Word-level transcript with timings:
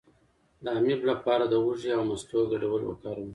د 0.63 0.65
امیب 0.79 1.01
لپاره 1.11 1.43
د 1.47 1.53
هوږې 1.63 1.91
او 1.97 2.03
مستو 2.09 2.39
ګډول 2.51 2.81
وکاروئ 2.85 3.29